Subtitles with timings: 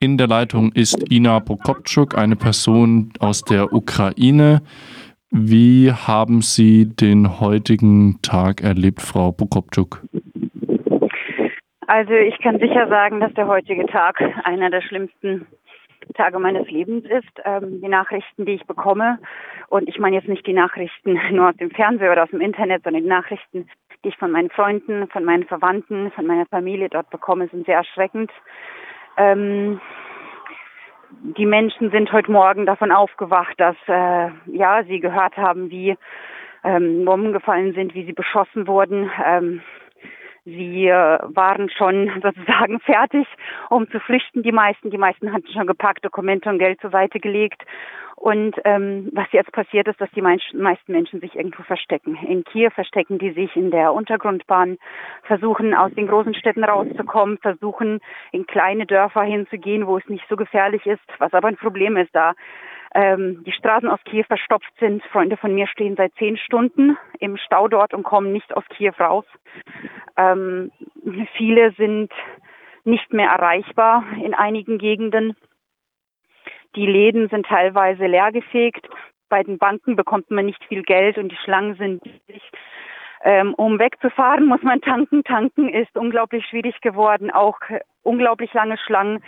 [0.00, 4.62] In der Leitung ist Ina Prokopczuk, eine Person aus der Ukraine.
[5.32, 10.04] Wie haben Sie den heutigen Tag erlebt, Frau Prokopczuk?
[11.88, 15.48] Also ich kann sicher sagen, dass der heutige Tag einer der schlimmsten
[16.14, 17.42] Tage meines Lebens ist.
[17.44, 19.18] Ähm, die Nachrichten, die ich bekomme,
[19.66, 22.84] und ich meine jetzt nicht die Nachrichten nur aus dem Fernsehen oder aus dem Internet,
[22.84, 23.68] sondern die Nachrichten,
[24.04, 27.78] die ich von meinen Freunden, von meinen Verwandten, von meiner Familie dort bekomme, sind sehr
[27.78, 28.30] erschreckend.
[29.18, 29.80] Ähm,
[31.36, 35.96] die Menschen sind heute Morgen davon aufgewacht, dass äh, ja sie gehört haben, wie
[36.64, 39.10] ähm, Bomben gefallen sind, wie sie beschossen wurden.
[39.24, 39.60] Ähm,
[40.44, 43.26] sie äh, waren schon sozusagen fertig,
[43.70, 44.42] um zu flüchten.
[44.42, 47.62] Die meisten, die meisten hatten schon gepackt, Dokumente und Geld zur Seite gelegt
[48.18, 52.16] und ähm, was jetzt passiert ist, dass die meisten Menschen sich irgendwo verstecken.
[52.26, 54.78] In Kiew verstecken die sich in der Untergrundbahn,
[55.22, 58.00] versuchen aus den großen Städten rauszukommen, versuchen
[58.32, 62.12] in kleine Dörfer hinzugehen, wo es nicht so gefährlich ist, was aber ein Problem ist,
[62.12, 62.34] da
[62.92, 65.04] ähm, die Straßen aus Kiew verstopft sind.
[65.12, 68.94] Freunde von mir stehen seit zehn Stunden im Stau dort und kommen nicht aus Kiew
[68.98, 69.26] raus.
[70.16, 70.72] Ähm,
[71.36, 72.12] viele sind
[72.84, 75.36] nicht mehr erreichbar in einigen Gegenden.
[76.78, 78.88] Die Läden sind teilweise leergefegt.
[79.28, 82.00] Bei den Banken bekommt man nicht viel Geld und die Schlangen sind
[83.24, 85.24] ähm, um wegzufahren, muss man tanken.
[85.24, 87.58] Tanken ist unglaublich schwierig geworden, auch
[88.04, 89.24] unglaublich lange Schlangen.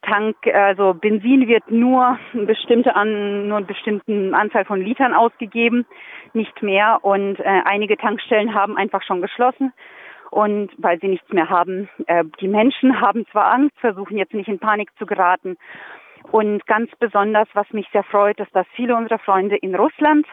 [0.00, 5.84] Tank, also Benzin wird nur eine bestimmte an, nur eine bestimmte Anzahl von Litern ausgegeben,
[6.32, 7.00] nicht mehr.
[7.02, 9.74] Und äh, einige Tankstellen haben einfach schon geschlossen.
[10.30, 14.48] Und weil sie nichts mehr haben, äh, die Menschen haben zwar Angst, versuchen jetzt nicht
[14.48, 15.58] in Panik zu geraten
[16.32, 20.26] und ganz besonders, was mich sehr freut, ist, dass viele unserer Freunde in Russland,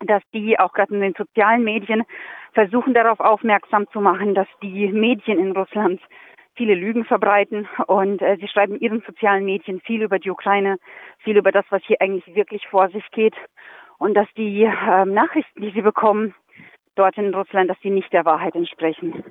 [0.00, 2.04] dass die auch gerade in den sozialen Medien
[2.52, 6.00] versuchen darauf aufmerksam zu machen, dass die Medien in Russland
[6.54, 10.76] viele Lügen verbreiten und äh, sie schreiben in ihren sozialen Medien viel über die Ukraine,
[11.18, 13.34] viel über das, was hier eigentlich wirklich vor sich geht
[13.98, 16.34] und dass die äh, Nachrichten, die sie bekommen,
[16.94, 19.24] dort in Russland, dass die nicht der Wahrheit entsprechen.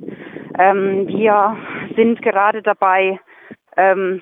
[0.57, 1.57] Ähm, wir
[1.95, 3.19] sind gerade dabei,
[3.77, 4.21] ähm,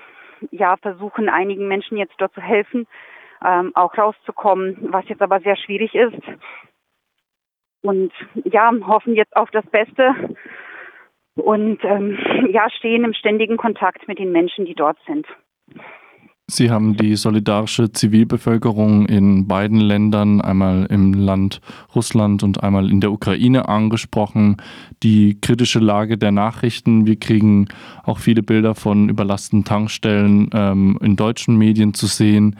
[0.51, 2.88] ja, versuchen einigen Menschen jetzt dort zu helfen,
[3.45, 6.22] ähm, auch rauszukommen, was jetzt aber sehr schwierig ist.
[7.81, 8.11] Und
[8.44, 10.13] ja, hoffen jetzt auf das Beste
[11.35, 12.17] und ähm,
[12.51, 15.25] ja, stehen im ständigen Kontakt mit den Menschen, die dort sind.
[16.49, 21.61] Sie haben die solidarische Zivilbevölkerung in beiden Ländern, einmal im Land
[21.93, 24.57] Russland und einmal in der Ukraine angesprochen.
[25.03, 27.05] Die kritische Lage der Nachrichten.
[27.05, 27.67] Wir kriegen
[28.03, 32.55] auch viele Bilder von überlasteten Tankstellen ähm, in deutschen Medien zu sehen.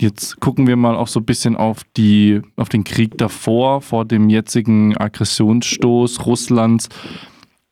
[0.00, 4.04] Jetzt gucken wir mal auch so ein bisschen auf, die, auf den Krieg davor, vor
[4.04, 6.88] dem jetzigen Aggressionsstoß Russlands.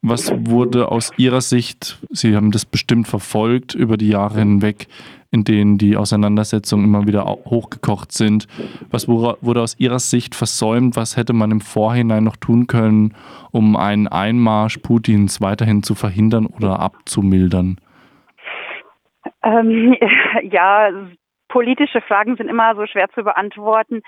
[0.05, 4.89] Was wurde aus Ihrer Sicht, Sie haben das bestimmt verfolgt über die Jahre hinweg,
[5.31, 8.49] in denen die Auseinandersetzungen immer wieder hochgekocht sind,
[8.91, 10.97] was wurde aus Ihrer Sicht versäumt?
[10.97, 13.15] Was hätte man im Vorhinein noch tun können,
[13.53, 17.81] um einen Einmarsch Putins weiterhin zu verhindern oder abzumildern?
[19.45, 19.97] Ähm,
[20.51, 20.91] ja,
[21.47, 24.03] politische Fragen sind immer so schwer zu beantworten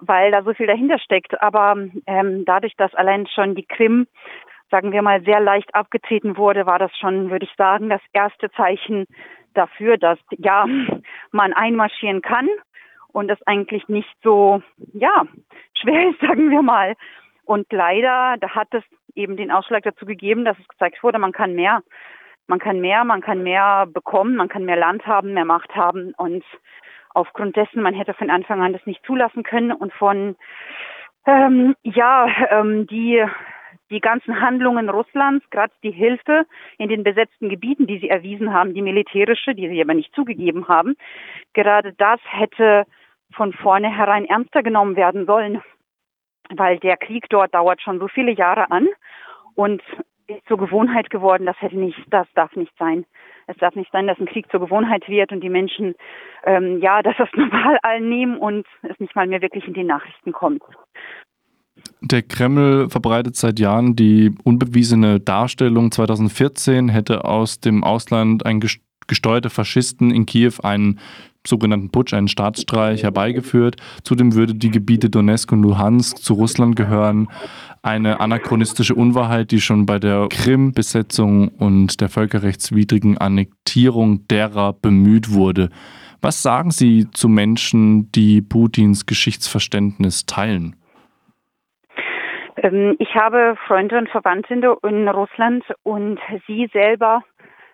[0.00, 1.40] weil da so viel dahinter steckt.
[1.40, 1.74] Aber
[2.06, 4.06] ähm, dadurch, dass allein schon die Krim
[4.70, 8.50] sagen wir mal, sehr leicht abgetreten wurde, war das schon, würde ich sagen, das erste
[8.52, 9.06] Zeichen
[9.54, 10.66] dafür, dass ja,
[11.30, 12.48] man einmarschieren kann
[13.12, 14.62] und das eigentlich nicht so,
[14.92, 15.24] ja,
[15.80, 16.94] schwer ist, sagen wir mal.
[17.44, 18.82] Und leider, da hat es
[19.14, 21.82] eben den Ausschlag dazu gegeben, dass es gezeigt wurde, man kann mehr.
[22.48, 26.12] Man kann mehr, man kann mehr bekommen, man kann mehr Land haben, mehr Macht haben
[26.16, 26.44] und
[27.16, 30.36] aufgrund dessen, man hätte von Anfang an das nicht zulassen können und von
[31.26, 33.24] ähm, ja, ähm, die
[33.90, 36.46] die ganzen Handlungen Russlands, gerade die Hilfe
[36.78, 40.68] in den besetzten Gebieten, die sie erwiesen haben, die militärische, die sie aber nicht zugegeben
[40.68, 40.96] haben,
[41.52, 42.84] gerade das hätte
[43.32, 45.62] von vornherein ernster genommen werden sollen,
[46.50, 48.88] weil der Krieg dort dauert schon so viele Jahre an
[49.54, 49.82] und
[50.28, 53.04] ist zur Gewohnheit geworden, das hätte nicht, das darf nicht sein.
[53.46, 55.94] Es darf nicht sein, dass ein Krieg zur Gewohnheit wird und die Menschen
[56.44, 59.84] ähm, ja, dass das normal allen nehmen und es nicht mal mehr wirklich in die
[59.84, 60.62] Nachrichten kommt.
[62.10, 68.60] Der Kreml verbreitet seit Jahren die unbewiesene Darstellung, 2014 hätte aus dem Ausland ein
[69.08, 71.00] gesteuerte Faschisten in Kiew einen
[71.44, 73.76] sogenannten Putsch, einen Staatsstreich herbeigeführt.
[74.04, 77.28] Zudem würde die Gebiete Donetsk und Luhansk zu Russland gehören.
[77.82, 85.70] Eine anachronistische Unwahrheit, die schon bei der Krim-Besetzung und der völkerrechtswidrigen Annektierung derer bemüht wurde.
[86.20, 90.76] Was sagen Sie zu Menschen, die Putins Geschichtsverständnis teilen?
[92.56, 97.22] Ähm, ich habe Freunde und Verwandte in Russland und sie selber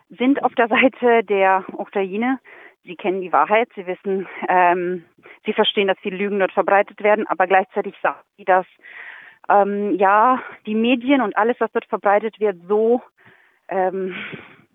[0.09, 2.39] sind auf der Seite der Ukraine.
[2.85, 5.05] Sie kennen die Wahrheit, sie wissen, ähm,
[5.47, 8.67] sie verstehen, dass viele Lügen dort verbreitet werden, aber gleichzeitig sagen sie, dass
[9.49, 13.01] ähm, ja die Medien und alles, was dort verbreitet wird, so
[13.69, 14.15] ähm,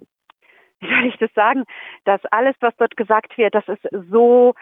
[0.79, 1.65] wie soll ich das sagen,
[2.05, 3.79] dass alles, was dort gesagt wird, dass es
[4.09, 4.53] so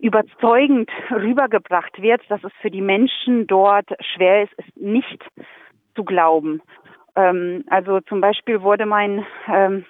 [0.00, 5.22] überzeugend rübergebracht wird, dass es für die Menschen dort schwer ist, es nicht
[5.94, 6.62] zu glauben.
[7.14, 9.84] Ähm, also zum Beispiel wurde mein, ähm,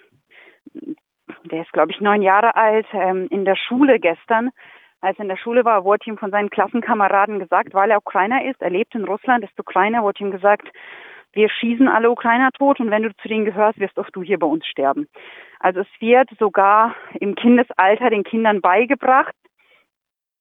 [1.44, 4.50] der ist glaube ich neun Jahre alt, ähm, in der Schule gestern,
[5.00, 8.44] als er in der Schule war, wurde ihm von seinen Klassenkameraden gesagt, weil er Ukrainer
[8.44, 10.69] ist, er lebt in Russland, ist Ukrainer, wurde ihm gesagt,
[11.32, 14.39] wir schießen alle Ukrainer tot und wenn du zu denen gehörst, wirst auch du hier
[14.39, 15.06] bei uns sterben.
[15.61, 19.35] Also es wird sogar im Kindesalter den Kindern beigebracht,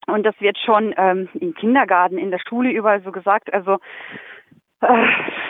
[0.07, 3.53] und das wird schon ähm, im Kindergarten, in der Schule überall so gesagt.
[3.53, 3.77] Also,
[4.81, 5.07] äh,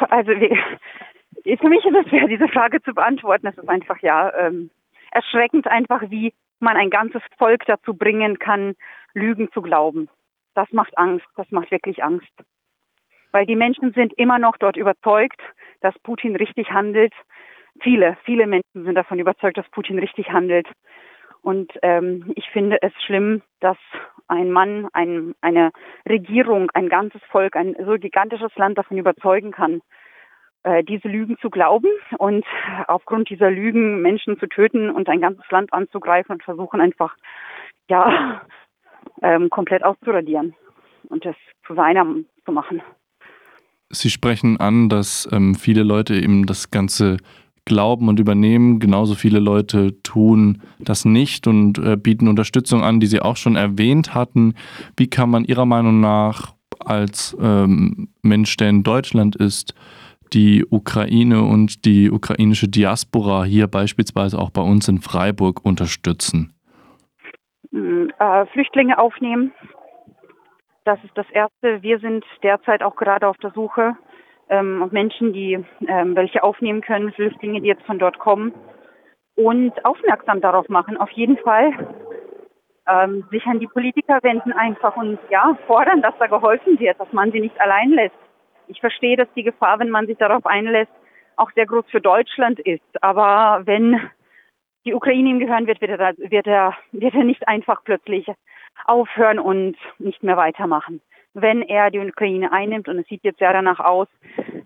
[0.09, 3.47] also wie, für mich ist es schwer, diese Frage zu beantworten.
[3.47, 4.69] Es ist einfach ja ähm,
[5.11, 8.75] erschreckend einfach, wie man ein ganzes Volk dazu bringen kann,
[9.13, 10.09] Lügen zu glauben.
[10.55, 11.25] Das macht Angst.
[11.35, 12.31] Das macht wirklich Angst.
[13.31, 15.41] Weil die Menschen sind immer noch dort überzeugt,
[15.81, 17.13] dass Putin richtig handelt.
[17.81, 20.67] Viele, viele Menschen sind davon überzeugt, dass Putin richtig handelt.
[21.41, 23.77] Und ähm, ich finde es schlimm, dass
[24.27, 25.71] ein Mann, ein, eine
[26.07, 29.81] Regierung, ein ganzes Volk, ein so gigantisches Land davon überzeugen kann,
[30.63, 32.45] äh, diese Lügen zu glauben und
[32.87, 37.15] aufgrund dieser Lügen Menschen zu töten und ein ganzes Land anzugreifen und versuchen einfach,
[37.89, 38.41] ja,
[39.21, 40.55] ähm, komplett auszuradieren
[41.09, 41.35] und das
[41.67, 42.05] zu seiner
[42.45, 42.81] zu machen.
[43.89, 47.17] Sie sprechen an, dass ähm, viele Leute eben das Ganze
[47.65, 48.79] glauben und übernehmen.
[48.79, 53.55] Genauso viele Leute tun das nicht und äh, bieten Unterstützung an, die Sie auch schon
[53.55, 54.53] erwähnt hatten.
[54.95, 59.73] Wie kann man Ihrer Meinung nach als ähm, Mensch, der in Deutschland ist,
[60.33, 66.53] die Ukraine und die ukrainische Diaspora hier beispielsweise auch bei uns in Freiburg unterstützen?
[67.71, 69.51] Hm, äh, Flüchtlinge aufnehmen.
[70.85, 71.81] Das ist das Erste.
[71.81, 73.95] Wir sind derzeit auch gerade auf der Suche
[74.49, 78.53] ähm, Menschen, die ähm, welche aufnehmen können, Flüchtlinge, die jetzt von dort kommen
[79.35, 81.71] und aufmerksam darauf machen, auf jeden Fall
[82.87, 87.11] ähm, sich an die Politiker wenden einfach und ja, fordern, dass da geholfen wird, dass
[87.11, 88.15] man sie nicht allein lässt.
[88.67, 90.91] Ich verstehe, dass die Gefahr, wenn man sich darauf einlässt,
[91.35, 93.03] auch sehr groß für Deutschland ist.
[93.03, 93.99] Aber wenn
[94.85, 98.27] die Ukraine ihm gehören wird, wird er, wird er, wird er nicht einfach plötzlich
[98.85, 101.01] aufhören und nicht mehr weitermachen
[101.35, 104.07] wenn er die Ukraine einnimmt, und es sieht jetzt ja danach aus,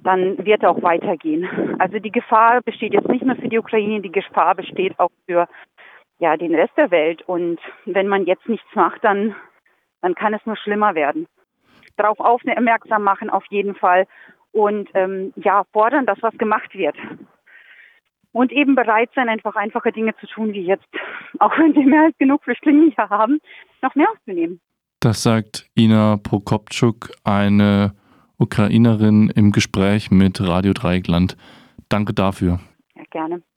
[0.03, 1.75] dann wird er auch weitergehen.
[1.79, 5.47] Also die Gefahr besteht jetzt nicht nur für die Ukraine, die Gefahr besteht auch für
[6.19, 7.23] ja, den Rest der Welt.
[7.23, 9.35] Und wenn man jetzt nichts macht, dann,
[10.01, 11.27] dann kann es nur schlimmer werden.
[11.97, 14.05] Darauf aufmerksam machen auf jeden Fall
[14.51, 16.95] und ähm, ja, fordern, dass was gemacht wird.
[18.31, 20.87] Und eben bereit sein, einfach einfache Dinge zu tun, wie jetzt,
[21.39, 23.41] auch wenn wir mehr als genug Flüchtlinge hier haben,
[23.81, 24.61] noch mehr aufzunehmen.
[25.01, 27.93] Das sagt Ina Prokopczuk, eine
[28.37, 31.37] Ukrainerin im Gespräch mit Radio Dreieckland.
[31.87, 32.59] Danke dafür.
[32.95, 33.41] Ja, gerne.